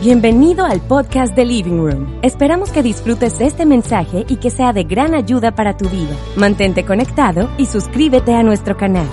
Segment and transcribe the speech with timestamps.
[0.00, 2.20] Bienvenido al podcast de Living Room.
[2.22, 6.16] Esperamos que disfrutes este mensaje y que sea de gran ayuda para tu vida.
[6.36, 9.08] Mantente conectado y suscríbete a nuestro canal.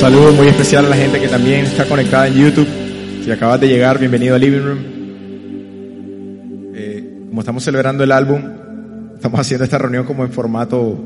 [0.00, 2.68] Saludos muy especial a la gente que también está conectada en YouTube.
[3.22, 4.78] Si acabas de llegar, bienvenido a Living Room.
[6.74, 8.42] Eh, como estamos celebrando el álbum,
[9.14, 10.98] estamos haciendo esta reunión como en formato,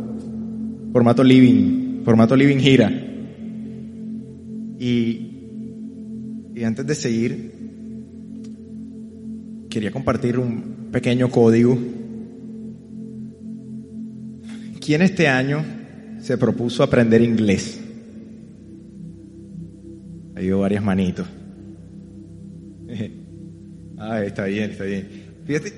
[0.93, 3.12] formato Living, formato Living Gira.
[4.83, 5.31] Y,
[6.57, 7.53] y antes de seguir,
[9.71, 11.79] quería compartir un pequeño código.
[14.85, 15.65] ¿Quién este año
[16.19, 17.81] se propuso aprender inglés?
[20.35, 21.29] Ha habido varias manitos.
[24.05, 25.07] Ah, está bien, está bien.
[25.47, 25.73] Fíjate,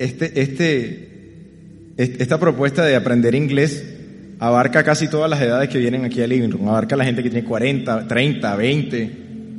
[0.00, 3.97] este, este, esta propuesta de aprender inglés
[4.38, 7.30] abarca casi todas las edades que vienen aquí a Living Room, abarca la gente que
[7.30, 9.12] tiene 40, 30, 20.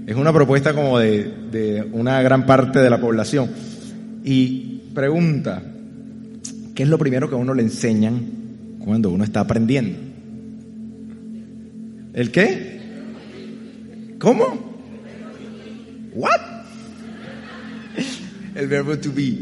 [0.08, 3.50] Es una propuesta como de, de una gran parte de la población.
[4.24, 5.62] Y pregunta,
[6.74, 8.22] ¿qué es lo primero que a uno le enseñan
[8.80, 9.98] cuando uno está aprendiendo?
[12.14, 12.80] ¿El qué?
[14.18, 14.80] ¿Cómo?
[16.14, 16.42] ¿What?
[18.56, 19.38] El verbo to be.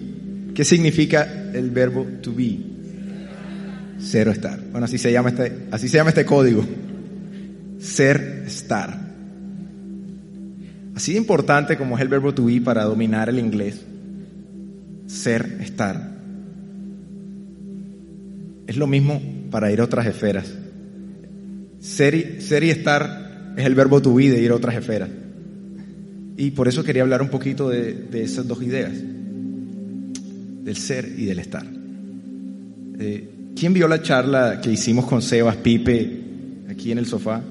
[0.53, 2.77] ¿Qué significa el verbo to be?
[4.00, 4.59] Cero estar.
[4.72, 6.66] Bueno, así se llama este, así se llama este código.
[7.80, 9.08] Ser estar.
[10.95, 13.81] Así importante como es el verbo to be para dominar el inglés.
[15.08, 16.16] Ser estar.
[18.68, 20.53] Es lo mismo para ir a otras esferas.
[21.80, 25.09] Ser y, ser y estar es el verbo to be de ir a otras esferas.
[26.36, 28.94] Y por eso quería hablar un poquito de, de esas dos ideas.
[30.63, 31.66] Del ser y del estar.
[33.00, 36.22] Eh, ¿Quién vio la charla que hicimos con Sebas Pipe
[36.69, 37.41] aquí en el sofá?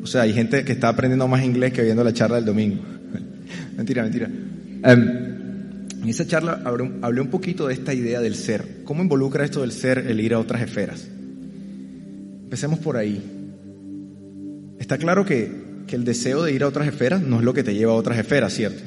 [0.00, 2.80] O sea, hay gente que está aprendiendo más inglés que viendo la charla del domingo.
[3.76, 4.28] mentira, mentira.
[4.28, 8.84] Um, en esa charla hablé un poquito de esta idea del ser.
[8.84, 11.08] ¿Cómo involucra esto del ser el ir a otras esferas?
[12.44, 13.20] Empecemos por ahí.
[14.78, 15.50] Está claro que,
[15.88, 17.96] que el deseo de ir a otras esferas no es lo que te lleva a
[17.96, 18.82] otras esferas, ¿cierto?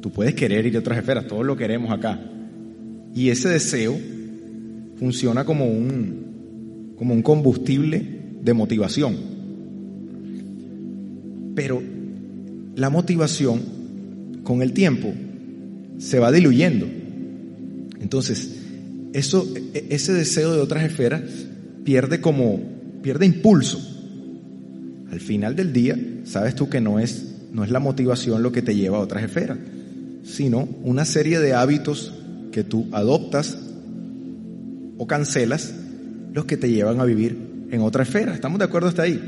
[0.00, 2.20] Tú puedes querer ir a otras esferas, todos lo queremos acá.
[3.14, 3.96] Y ese deseo
[4.98, 8.02] funciona como un, como un combustible
[8.42, 9.16] de motivación.
[11.54, 11.82] Pero
[12.76, 13.60] la motivación
[14.42, 15.12] con el tiempo
[15.98, 16.86] se va diluyendo.
[18.00, 18.56] Entonces,
[19.12, 21.22] eso, ese deseo de otras esferas
[21.84, 22.60] pierde como,
[23.02, 23.80] pierde impulso.
[25.10, 28.62] Al final del día, sabes tú que no es, no es la motivación lo que
[28.62, 29.58] te lleva a otras esferas,
[30.22, 32.12] sino una serie de hábitos
[32.50, 33.58] que tú adoptas
[34.98, 35.74] o cancelas
[36.32, 38.34] los que te llevan a vivir en otra esfera.
[38.34, 39.20] ¿Estamos de acuerdo hasta ahí?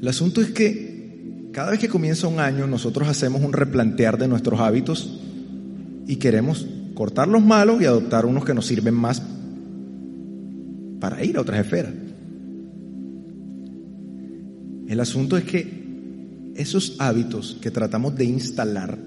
[0.00, 4.28] El asunto es que cada vez que comienza un año nosotros hacemos un replantear de
[4.28, 5.20] nuestros hábitos
[6.06, 9.22] y queremos cortar los malos y adoptar unos que nos sirven más
[11.00, 11.92] para ir a otras esferas.
[14.88, 15.82] El asunto es que
[16.56, 18.98] esos hábitos que tratamos de instalar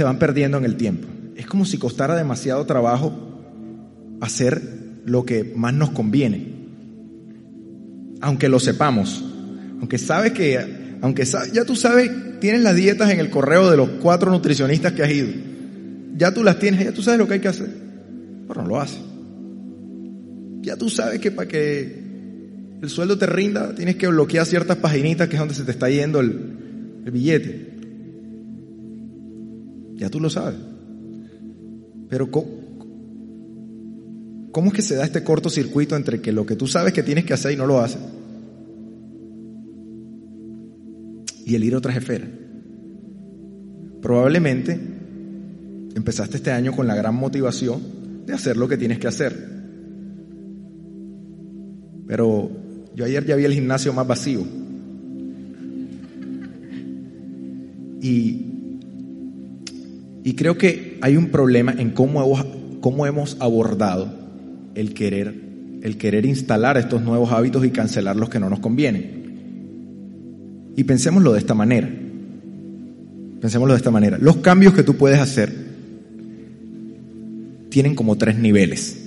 [0.00, 1.06] se van perdiendo en el tiempo.
[1.36, 3.12] Es como si costara demasiado trabajo
[4.22, 4.62] hacer
[5.04, 6.54] lo que más nos conviene.
[8.22, 9.22] Aunque lo sepamos.
[9.78, 12.10] Aunque sabes que, aunque ya tú sabes,
[12.40, 15.28] tienes las dietas en el correo de los cuatro nutricionistas que has ido.
[16.16, 17.68] Ya tú las tienes, ya tú sabes lo que hay que hacer.
[18.48, 19.02] Pero no lo haces.
[20.62, 22.04] Ya tú sabes que para que
[22.80, 25.90] el sueldo te rinda, tienes que bloquear ciertas paginitas que es donde se te está
[25.90, 27.69] yendo el, el billete.
[30.00, 30.58] Ya tú lo sabes.
[32.08, 32.48] Pero ¿cómo,
[34.50, 37.26] ¿cómo es que se da este cortocircuito entre que lo que tú sabes que tienes
[37.26, 38.00] que hacer y no lo haces?
[41.44, 42.30] Y el ir a otras esferas.
[44.00, 44.80] Probablemente
[45.94, 49.36] empezaste este año con la gran motivación de hacer lo que tienes que hacer.
[52.06, 52.50] Pero
[52.94, 54.40] yo ayer ya vi el gimnasio más vacío.
[58.00, 58.49] Y
[60.22, 62.44] y creo que hay un problema en cómo hemos,
[62.80, 64.12] cómo hemos abordado
[64.74, 65.34] el querer,
[65.82, 69.20] el querer instalar estos nuevos hábitos y cancelar los que no nos convienen.
[70.76, 71.88] Y pensémoslo de esta manera.
[73.40, 74.18] Pensémoslo de esta manera.
[74.18, 75.52] Los cambios que tú puedes hacer
[77.70, 78.98] tienen como tres niveles.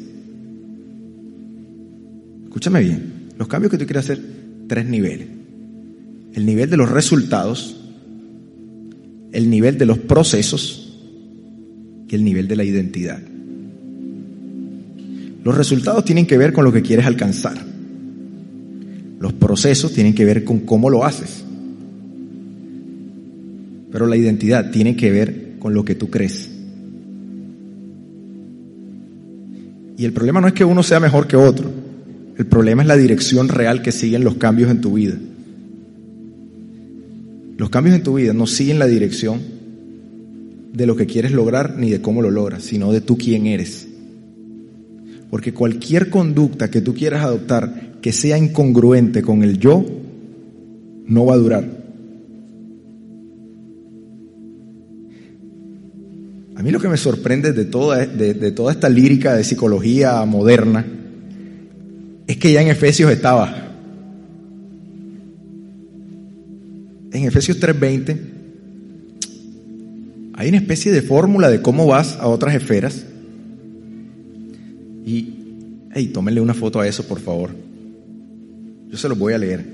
[2.46, 3.14] Escúchame bien.
[3.38, 4.20] Los cambios que tú quieres hacer,
[4.68, 5.28] tres niveles.
[6.34, 7.80] El nivel de los resultados,
[9.32, 10.83] el nivel de los procesos
[12.16, 13.20] el nivel de la identidad.
[15.44, 17.58] Los resultados tienen que ver con lo que quieres alcanzar.
[19.20, 21.44] Los procesos tienen que ver con cómo lo haces.
[23.92, 26.50] Pero la identidad tiene que ver con lo que tú crees.
[29.98, 31.72] Y el problema no es que uno sea mejor que otro.
[32.38, 35.16] El problema es la dirección real que siguen los cambios en tu vida.
[37.58, 39.40] Los cambios en tu vida no siguen la dirección
[40.74, 43.88] de lo que quieres lograr ni de cómo lo logras, sino de tú quién eres.
[45.30, 49.86] Porque cualquier conducta que tú quieras adoptar que sea incongruente con el yo,
[51.06, 51.84] no va a durar.
[56.56, 60.86] A mí lo que me sorprende de toda, de, toda esta lírica de psicología moderna
[62.28, 63.72] es que ya en Efesios estaba.
[67.12, 68.33] En Efesios 3:20
[70.36, 73.06] hay una especie de fórmula de cómo vas a otras esferas.
[75.06, 75.34] Y,
[75.94, 77.52] hey, tómenle una foto a eso, por favor.
[78.90, 79.66] Yo se los voy a leer.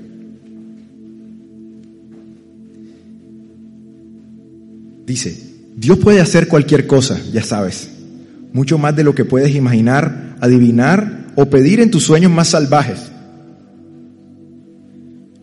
[5.06, 7.90] Dice, Dios puede hacer cualquier cosa, ya sabes,
[8.52, 13.10] mucho más de lo que puedes imaginar, adivinar o pedir en tus sueños más salvajes.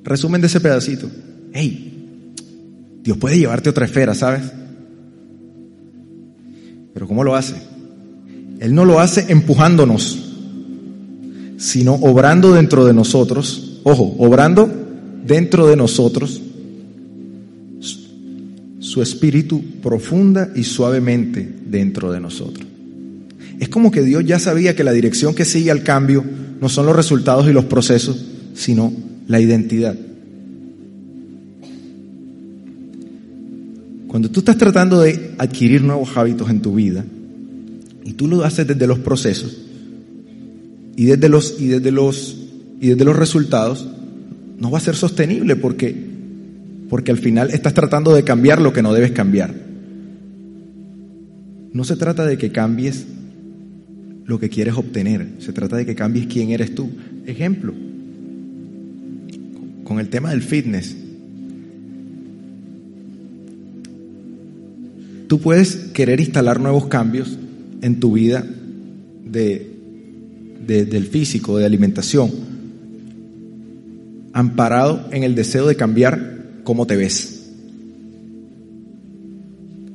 [0.03, 1.09] Resumen de ese pedacito.
[1.51, 2.33] Hey,
[3.03, 4.43] Dios puede llevarte a otra esfera, ¿sabes?
[6.97, 7.53] Pero ¿cómo lo hace?
[8.59, 10.17] Él no lo hace empujándonos,
[11.59, 13.81] sino obrando dentro de nosotros.
[13.83, 14.67] Ojo, obrando
[15.23, 16.41] dentro de nosotros
[18.79, 22.65] su espíritu profunda y suavemente dentro de nosotros.
[23.59, 26.25] Es como que Dios ya sabía que la dirección que sigue al cambio
[26.59, 28.91] no son los resultados y los procesos, sino
[29.27, 29.95] la identidad.
[34.17, 37.05] Cuando tú estás tratando de adquirir nuevos hábitos en tu vida
[38.03, 39.55] y tú lo haces desde los procesos
[40.95, 42.35] y desde los y desde los
[42.81, 43.87] y desde los resultados,
[44.57, 45.95] no va a ser sostenible porque
[46.89, 49.53] porque al final estás tratando de cambiar lo que no debes cambiar.
[51.71, 53.05] No se trata de que cambies
[54.25, 56.89] lo que quieres obtener, se trata de que cambies quién eres tú.
[57.27, 57.71] Ejemplo,
[59.83, 61.06] con el tema del fitness.
[65.27, 67.37] Tú puedes querer instalar nuevos cambios
[67.81, 68.45] en tu vida
[69.25, 69.71] de,
[70.65, 72.31] del físico, de alimentación,
[74.31, 77.51] amparado en el deseo de cambiar cómo te ves.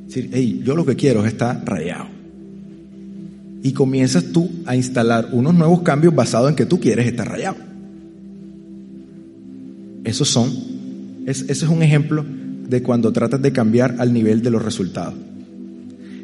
[0.06, 2.06] Decir, hey, yo lo que quiero es estar rayado.
[3.62, 7.56] Y comienzas tú a instalar unos nuevos cambios basados en que tú quieres estar rayado.
[10.05, 10.52] Esos son,
[11.26, 12.26] es, ese es un ejemplo
[12.73, 15.15] de cuando tratas de cambiar al nivel de los resultados.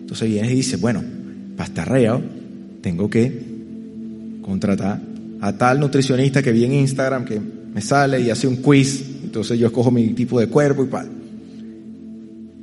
[0.01, 1.03] Entonces vienes y dices, bueno,
[1.57, 2.23] para estar rayado,
[2.81, 3.41] tengo que
[4.43, 5.01] contratar
[5.41, 9.59] a tal nutricionista que vi en Instagram que me sale y hace un quiz entonces
[9.59, 11.09] yo escojo mi tipo de cuerpo y tal.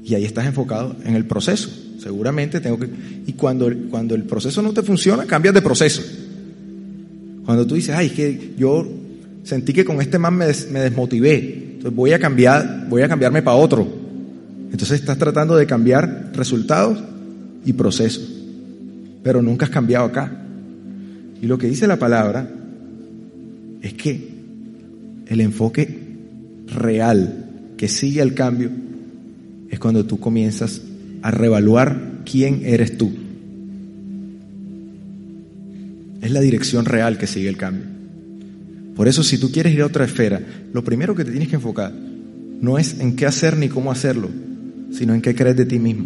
[0.03, 1.69] Y ahí estás enfocado en el proceso.
[1.99, 2.89] Seguramente tengo que...
[3.27, 6.01] Y cuando, cuando el proceso no te funciona, cambias de proceso.
[7.45, 8.87] Cuando tú dices, ay, es que yo
[9.43, 13.57] sentí que con este man me, me desmotivé, voy a cambiar, voy a cambiarme para
[13.57, 13.87] otro.
[14.71, 17.03] Entonces estás tratando de cambiar resultados
[17.65, 18.29] y procesos,
[19.23, 20.31] pero nunca has cambiado acá.
[21.41, 22.49] Y lo que dice la palabra
[23.81, 24.29] es que
[25.27, 25.99] el enfoque
[26.67, 27.45] real
[27.77, 28.69] que sigue el cambio
[29.69, 30.81] es cuando tú comienzas
[31.21, 33.11] a reevaluar quién eres tú.
[36.21, 37.94] Es la dirección real que sigue el cambio.
[38.95, 41.55] Por eso si tú quieres ir a otra esfera, lo primero que te tienes que
[41.55, 41.91] enfocar
[42.61, 44.29] no es en qué hacer ni cómo hacerlo,
[44.91, 46.05] sino en qué crees de ti mismo.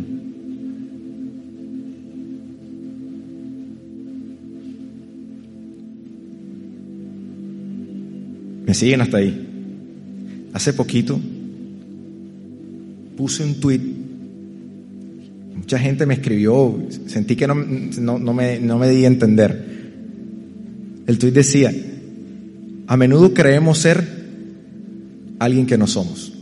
[8.65, 9.47] ¿Me siguen hasta ahí?
[10.53, 11.19] Hace poquito
[13.19, 13.81] puse un tweet,
[15.55, 19.65] mucha gente me escribió, sentí que no, no, me, no me di a entender.
[21.05, 21.73] El tweet decía,
[22.89, 24.03] a menudo creemos ser
[25.37, 26.33] alguien que no somos.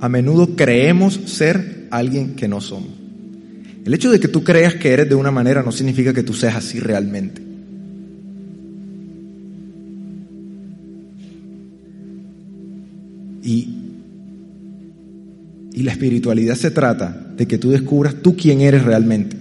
[0.00, 2.88] A menudo creemos ser alguien que no somos.
[3.84, 6.32] El hecho de que tú creas que eres de una manera no significa que tú
[6.32, 7.42] seas así realmente.
[13.42, 13.74] Y,
[15.74, 19.39] y la espiritualidad se trata de que tú descubras tú quién eres realmente.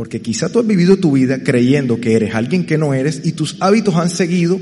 [0.00, 3.32] Porque quizá tú has vivido tu vida creyendo que eres alguien que no eres y
[3.32, 4.58] tus hábitos han seguido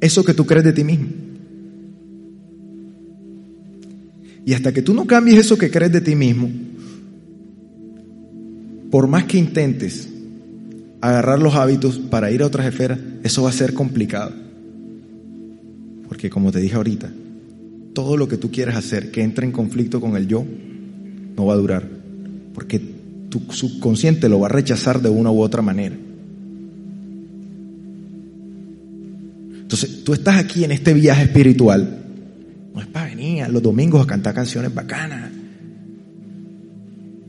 [0.00, 1.06] eso que tú crees de ti mismo.
[4.44, 6.50] Y hasta que tú no cambies eso que crees de ti mismo,
[8.90, 10.08] por más que intentes
[11.00, 14.32] agarrar los hábitos para ir a otras esferas, eso va a ser complicado.
[16.08, 17.12] Porque como te dije ahorita,
[17.94, 20.44] todo lo que tú quieras hacer que entre en conflicto con el yo,
[21.36, 21.99] no va a durar.
[22.54, 22.80] Porque
[23.30, 25.96] tu subconsciente lo va a rechazar de una u otra manera.
[29.62, 31.98] Entonces, tú estás aquí en este viaje espiritual.
[32.74, 35.30] No es para venir los domingos a cantar canciones bacanas.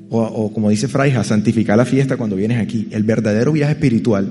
[0.09, 2.87] O, como dice Fraija, santificar la fiesta cuando vienes aquí.
[2.91, 4.29] El verdadero viaje espiritual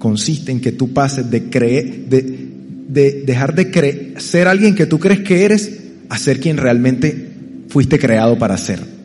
[0.00, 2.48] consiste en que tú pases de creer, de,
[2.88, 7.30] de dejar de creer, ser alguien que tú crees que eres, a ser quien realmente
[7.68, 8.97] fuiste creado para ser.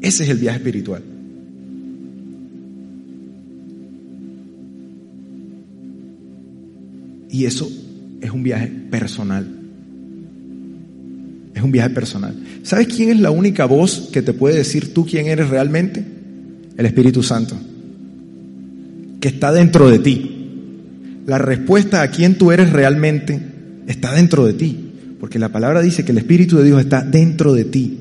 [0.00, 1.02] Ese es el viaje espiritual.
[7.30, 7.70] Y eso
[8.20, 9.46] es un viaje personal.
[11.54, 12.34] Es un viaje personal.
[12.62, 16.04] ¿Sabes quién es la única voz que te puede decir tú quién eres realmente?
[16.76, 17.56] El Espíritu Santo,
[19.20, 20.34] que está dentro de ti.
[21.26, 23.40] La respuesta a quién tú eres realmente
[23.86, 24.76] está dentro de ti,
[25.18, 27.98] porque la palabra dice que el Espíritu de Dios está dentro de ti.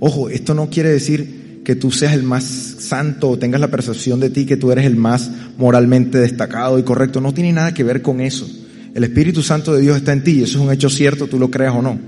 [0.00, 4.20] Ojo, esto no quiere decir que tú seas el más santo o tengas la percepción
[4.20, 7.20] de ti que tú eres el más moralmente destacado y correcto.
[7.20, 8.48] No tiene nada que ver con eso.
[8.94, 11.38] El Espíritu Santo de Dios está en ti y eso es un hecho cierto, tú
[11.38, 11.98] lo creas o no.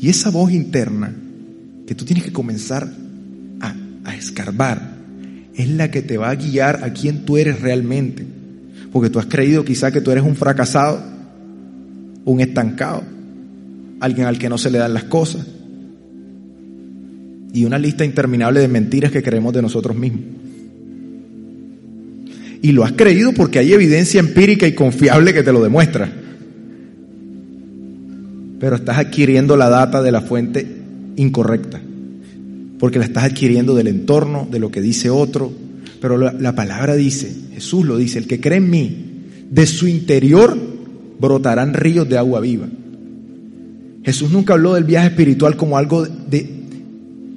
[0.00, 1.14] Y esa voz interna
[1.86, 2.90] que tú tienes que comenzar
[3.60, 4.96] a, escarbar
[5.54, 8.26] es la que te va a guiar a quién tú eres realmente.
[8.92, 11.02] Porque tú has creído quizá que tú eres un fracasado,
[12.24, 13.04] un estancado,
[14.02, 15.46] alguien al que no se le dan las cosas.
[17.54, 20.22] Y una lista interminable de mentiras que creemos de nosotros mismos.
[22.62, 26.10] Y lo has creído porque hay evidencia empírica y confiable que te lo demuestra.
[28.58, 30.66] Pero estás adquiriendo la data de la fuente
[31.16, 31.80] incorrecta.
[32.78, 35.52] Porque la estás adquiriendo del entorno, de lo que dice otro.
[36.00, 38.96] Pero la, palabra dice, Jesús lo dice, el que cree en mí,
[39.50, 40.56] de su interior
[41.20, 42.66] brotarán ríos de agua viva.
[44.04, 46.62] Jesús nunca habló del viaje espiritual como algo de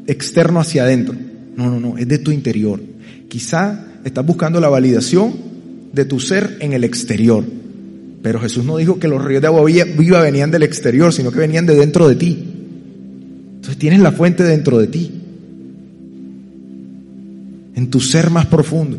[0.07, 1.15] externo hacia adentro.
[1.55, 2.81] No, no, no, es de tu interior.
[3.29, 5.33] Quizá estás buscando la validación
[5.93, 7.43] de tu ser en el exterior.
[8.21, 11.39] Pero Jesús no dijo que los ríos de agua viva venían del exterior, sino que
[11.39, 12.43] venían de dentro de ti.
[13.55, 15.11] Entonces tienes la fuente dentro de ti,
[17.75, 18.97] en tu ser más profundo.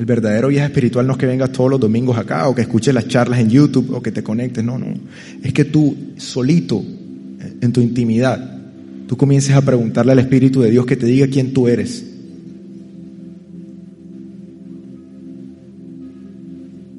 [0.00, 2.94] El verdadero viaje espiritual no es que vengas todos los domingos acá o que escuches
[2.94, 4.86] las charlas en YouTube o que te conectes, no, no.
[5.42, 6.82] Es que tú solito,
[7.60, 8.62] en tu intimidad,
[9.06, 12.02] tú comiences a preguntarle al Espíritu de Dios que te diga quién tú eres.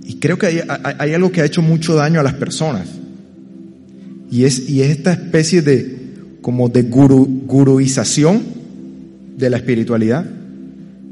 [0.06, 0.64] Y creo que
[1.00, 2.88] hay, algo que ha hecho mucho daño a las personas.
[4.30, 5.98] Y es, y es esta especie de,
[6.44, 8.44] como de guru, guruización
[9.40, 10.24] de la espiritualidad,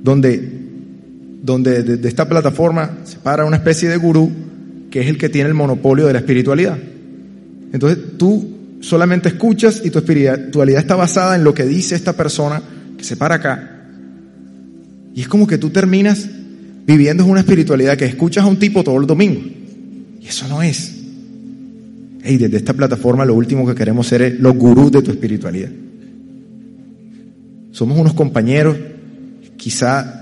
[0.04, 0.59] donde,
[1.42, 4.32] donde de, esta plataforma se para una especie de gurú
[4.92, 6.78] que es el que tiene el monopolio de la espiritualidad.
[7.72, 12.62] Entonces tú solamente escuchas y tu espiritualidad está basada en lo que dice esta persona
[12.98, 13.76] que se para acá.
[15.14, 16.28] Y es como que tú terminas
[16.86, 19.42] viviendo una espiritualidad que escuchas a un tipo todo el domingo.
[20.22, 20.96] Y eso no es.
[22.26, 25.70] Y desde esta plataforma lo último que queremos ser es los gurús de tu espiritualidad.
[27.72, 28.76] Somos unos compañeros,
[29.56, 30.19] quizá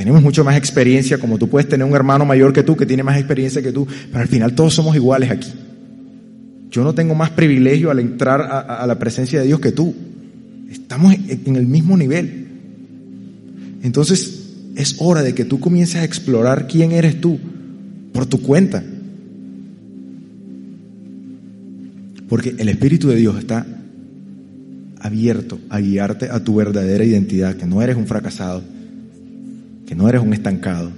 [0.00, 3.02] tenemos mucho más experiencia, como tú puedes tener un hermano mayor que tú que tiene
[3.02, 5.52] más experiencia que tú, pero al final todos somos iguales aquí.
[6.70, 9.94] Yo no tengo más privilegio al entrar a, la presencia de Dios que tú.
[10.70, 12.46] Estamos en el mismo nivel.
[13.82, 17.38] Entonces es hora de que tú comiences a explorar quién eres tú
[18.14, 18.82] por tu cuenta.
[22.26, 23.66] Porque el Espíritu de Dios está
[24.98, 28.62] abierto a guiarte a tu verdadera identidad, que no eres un fracasado,
[29.90, 30.92] que no eres un estancado,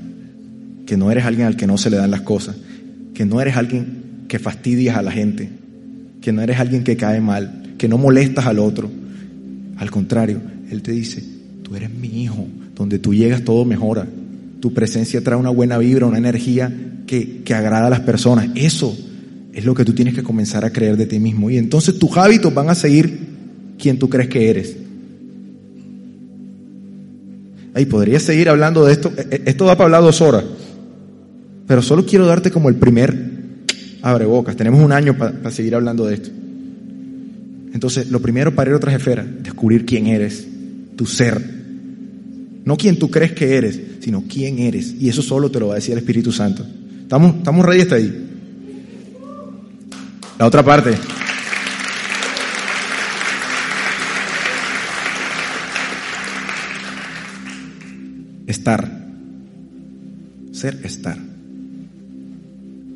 [0.84, 2.56] que no eres alguien al que no se le dan las cosas,
[3.14, 5.48] que no eres alguien que fastidias a la gente,
[6.20, 8.90] que no eres alguien que cae mal, que no molestas al otro.
[9.78, 11.24] Al contrario, Él te dice,
[11.62, 12.46] tú eres mi hijo,
[12.76, 14.06] donde tú llegas todo mejora.
[14.60, 16.70] Tu presencia trae una buena vibra, una energía
[17.06, 18.50] que, que agrada a las personas.
[18.56, 18.94] Eso
[19.54, 21.48] es lo que tú tienes que comenzar a creer de ti mismo.
[21.48, 23.20] Y entonces tus hábitos van a seguir
[23.78, 24.81] quien tú crees que eres.
[27.74, 29.12] Ahí podría seguir hablando de esto.
[29.16, 30.44] E, e, esto da para hablar dos horas.
[31.66, 33.32] Pero solo quiero darte como el primer
[34.02, 34.56] abre bocas.
[34.56, 36.30] Tenemos un año para seguir hablando de esto.
[37.72, 40.46] Entonces, lo primero para ir a otras esferas, descubrir quién eres,
[40.96, 41.40] tu ser.
[42.64, 44.94] No quién tú crees que eres, sino quién eres.
[45.00, 46.64] Y eso solo te lo va a decir el Espíritu Santo.
[47.02, 48.28] ¿Estamos, estamos ready hasta ahí?
[50.38, 50.94] La otra parte.
[58.52, 58.86] Estar.
[60.52, 61.16] Ser estar.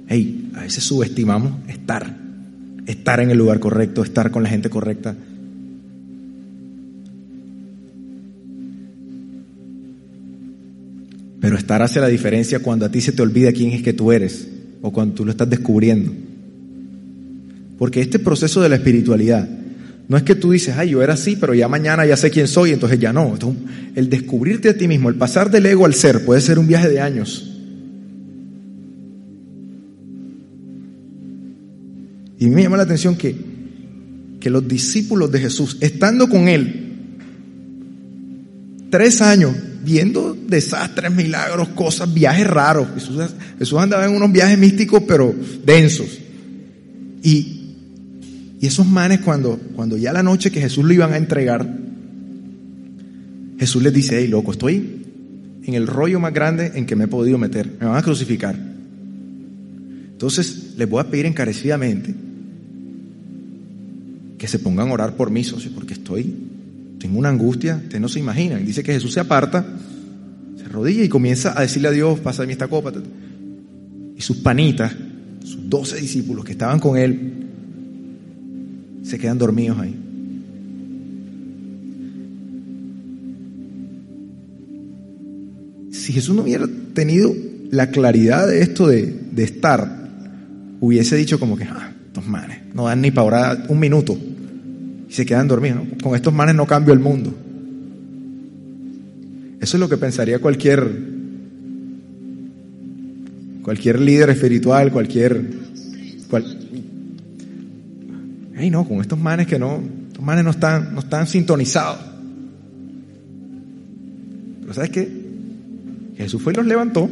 [0.06, 2.14] Hey, a veces subestimamos estar.
[2.84, 5.16] Estar en el lugar correcto, estar con la gente correcta.
[11.40, 14.12] Pero estar hace la diferencia cuando a ti se te olvida quién es que tú
[14.12, 14.46] eres
[14.82, 16.12] o cuando tú lo estás descubriendo.
[17.78, 19.48] Porque este proceso de la espiritualidad
[20.08, 22.46] no es que tú dices, ay, yo era así, pero ya mañana ya sé quién
[22.46, 23.36] soy, entonces ya no.
[23.94, 26.88] el descubrirte a ti mismo, el pasar del ego al ser, puede ser un viaje
[26.88, 27.52] de años.
[32.38, 33.34] Y me llama la atención que,
[34.38, 36.82] que los discípulos de Jesús, estando con Él
[38.90, 43.22] tres años, viendo desastres, milagros, cosas, viajes raros, Jesús,
[43.58, 45.34] Jesús andaba en unos viajes místicos pero
[45.64, 46.18] densos.
[47.22, 47.55] Y
[48.60, 51.68] y esos manes cuando, cuando ya la noche que Jesús lo iban a entregar,
[53.58, 55.02] Jesús les dice, hey loco, estoy
[55.64, 58.56] en el rollo más grande en que me he podido meter, me van a crucificar.
[60.12, 62.14] Entonces les voy a pedir encarecidamente
[64.38, 66.34] que se pongan a orar por mí, socio, porque estoy,
[66.98, 68.64] tengo una angustia, ustedes no se imaginan.
[68.64, 69.66] Dice que Jesús se aparta,
[70.56, 72.92] se arrodilla y comienza a decirle a Dios, pásame esta copa.
[74.16, 74.94] Y sus panitas,
[75.42, 77.45] sus doce discípulos que estaban con él,
[79.06, 79.94] se quedan dormidos ahí.
[85.92, 87.32] Si Jesús no hubiera tenido
[87.70, 90.08] la claridad de esto de, estar,
[90.80, 94.18] hubiese dicho como que, ah, estos manes, no dan ni para orar un minuto
[95.08, 95.82] y se quedan dormidos.
[96.02, 97.32] Con estos manes no cambio el mundo.
[99.60, 101.14] Eso es lo que pensaría cualquier
[103.62, 105.44] cualquier líder espiritual, cualquier
[108.56, 111.98] Ay, no, con estos manes que no, estos manes no están, no están sintonizados.
[114.62, 115.08] Pero ¿sabes qué?
[116.16, 117.08] Jesús fue y los levantó.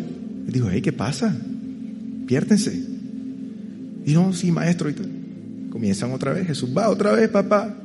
[0.49, 1.37] Y dijo, hey, ¿qué pasa?
[2.27, 2.75] Piértense.
[4.07, 4.89] Y no, sí, maestro.
[4.89, 4.95] Y
[5.71, 6.47] Comienzan otra vez.
[6.47, 7.77] Jesús va otra vez, papá.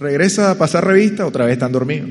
[0.00, 2.10] Regresa a pasar revista, otra vez están dormidos.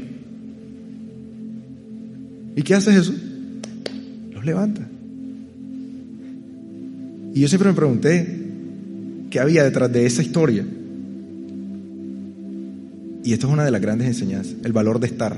[2.55, 3.15] ¿Y qué hace Jesús?
[4.31, 4.87] Los levanta.
[7.33, 8.47] Y yo siempre me pregunté,
[9.29, 10.65] ¿qué había detrás de esa historia?
[13.23, 15.37] Y esto es una de las grandes enseñanzas, el valor de estar.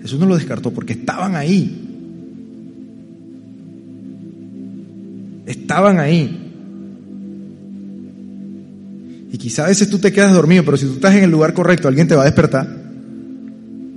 [0.00, 1.88] Jesús no lo descartó porque estaban ahí.
[5.46, 6.38] Estaban ahí.
[9.32, 11.54] Y quizá a veces tú te quedas dormido, pero si tú estás en el lugar
[11.54, 12.68] correcto, alguien te va a despertar.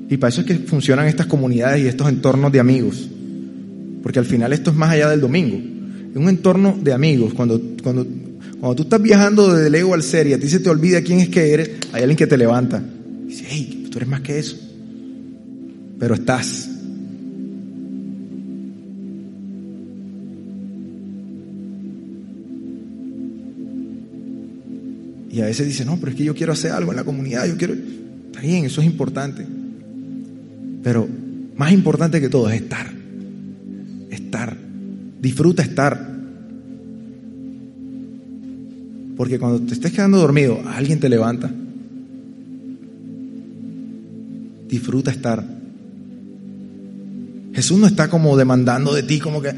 [0.10, 3.10] Y para eso es que funcionan estas comunidades y estos entornos de amigos.
[4.04, 5.58] Porque al final esto es más allá del domingo.
[6.12, 7.34] Es un entorno de amigos.
[7.34, 8.06] Cuando, cuando
[8.60, 11.02] cuando tú estás viajando desde el ego al ser y a ti se te olvida
[11.02, 12.84] quién es que eres, hay alguien que te levanta.
[13.26, 14.58] Y dice, hey, tú eres más que eso.
[16.00, 16.70] Pero estás.
[25.36, 27.46] Y a veces dice, no, pero es que yo quiero hacer algo en la comunidad,
[27.46, 27.74] yo quiero...
[27.74, 29.46] Está bien, eso es importante.
[30.82, 31.10] Pero
[31.58, 32.90] más importante que todo es estar.
[34.10, 34.56] Estar.
[35.20, 36.15] Disfruta estar.
[39.16, 41.50] Porque cuando te estés quedando dormido, alguien te levanta.
[44.68, 45.44] Disfruta estar.
[47.54, 49.54] Jesús no está como demandando de ti, como que,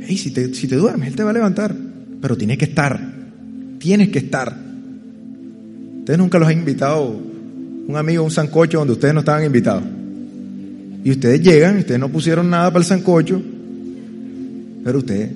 [0.00, 1.74] hey, si te, si te duermes, Él te va a levantar.
[2.20, 3.00] Pero tienes que estar.
[3.78, 4.54] Tienes que estar.
[6.00, 7.18] Ustedes nunca los han invitado,
[7.86, 9.84] un amigo, un sancocho donde ustedes no estaban invitados.
[11.02, 13.40] Y ustedes llegan, ustedes no pusieron nada para el sancocho,
[14.84, 15.30] pero ustedes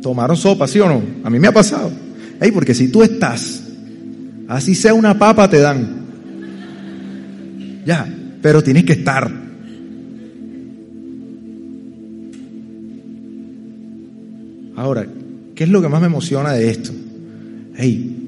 [0.00, 1.02] tomaron sopa, ¿sí o no?
[1.22, 1.90] A mí me ha pasado
[2.50, 3.62] porque si tú estás,
[4.48, 6.02] así sea una papa te dan.
[7.86, 9.30] Ya, pero tienes que estar.
[14.74, 15.06] Ahora,
[15.54, 16.90] ¿qué es lo que más me emociona de esto?
[17.76, 18.18] Hey,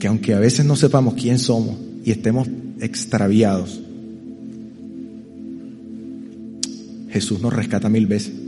[0.00, 2.48] que aunque a veces no sepamos quién somos y estemos
[2.80, 3.80] extraviados,
[7.10, 8.45] Jesús nos rescata mil veces.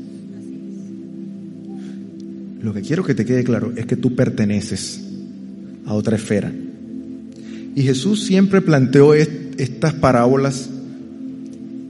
[2.61, 5.01] Lo que quiero que te quede claro es que tú perteneces
[5.87, 6.53] a otra esfera.
[7.75, 10.69] Y Jesús siempre planteó estas parábolas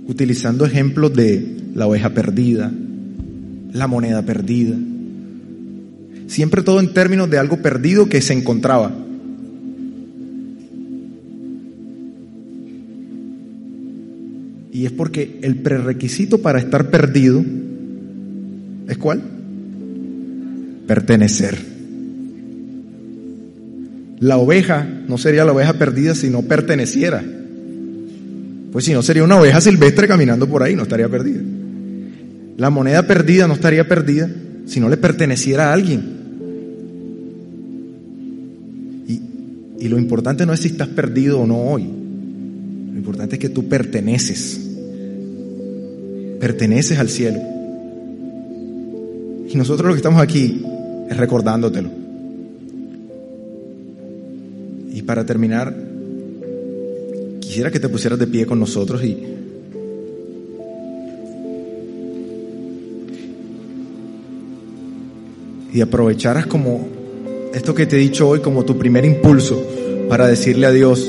[0.07, 2.71] utilizando ejemplos de la oveja perdida,
[3.73, 4.77] la moneda perdida.
[6.27, 8.95] Siempre todo en términos de algo perdido que se encontraba.
[14.73, 17.43] Y es porque el prerequisito para estar perdido
[18.87, 19.38] es cuál?
[20.89, 21.59] Pertenecer.
[24.21, 27.23] La oveja no sería la oveja perdida si no perteneciera.
[28.73, 31.43] Pues si no sería una oveja silvestre caminando por ahí, no estaría perdida.
[32.57, 34.31] La moneda perdida no estaría perdida
[34.65, 36.01] si no le perteneciera a alguien.
[39.07, 39.21] Y,
[39.85, 41.83] y lo importante no es si estás perdido o no hoy.
[41.83, 44.59] Lo importante es que tú perteneces.
[46.41, 47.41] Perteneces al cielo.
[49.51, 50.63] Y nosotros lo que estamos aquí
[51.09, 51.91] es recordándotelo.
[54.93, 55.75] Y para terminar,
[57.41, 59.37] quisiera que te pusieras de pie con nosotros y
[65.73, 66.89] y aprovecharas como
[67.55, 69.63] esto que te he dicho hoy como tu primer impulso
[70.09, 71.09] para decirle a Dios,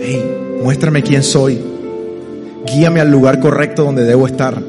[0.00, 0.24] hey,
[0.62, 1.58] muéstrame quién soy,
[2.66, 4.62] guíame al lugar correcto donde debo estar.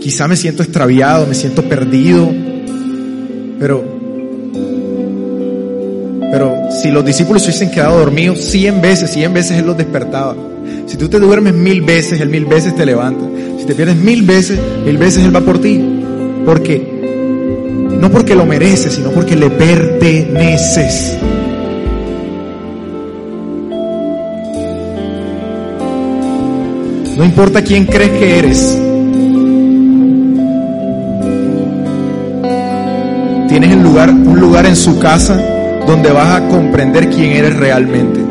[0.00, 2.28] Quizá me siento extraviado, me siento perdido,
[3.62, 3.84] pero,
[6.32, 10.34] pero si los discípulos se hubiesen quedado dormidos cien veces, cien veces Él los despertaba.
[10.88, 13.24] Si tú te duermes mil veces, Él mil veces te levanta.
[13.60, 15.80] Si te pierdes mil veces, mil veces Él va por ti.
[16.44, 16.84] Porque
[18.00, 21.18] no porque lo mereces, sino porque le perteneces.
[27.16, 28.91] No importa quién crees que eres.
[33.52, 35.36] Tienes el lugar, un lugar en su casa
[35.86, 38.21] donde vas a comprender quién eres realmente.